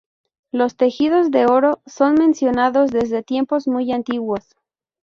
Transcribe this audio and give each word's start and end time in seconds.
Los 0.51 0.77
tejidos 0.77 1.29
de 1.29 1.45
oro 1.45 1.83
son 1.85 2.15
mencionados 2.15 2.89
desde 2.89 3.21
tiempos 3.21 3.67
muy 3.67 3.91
antiguos. 3.91 4.55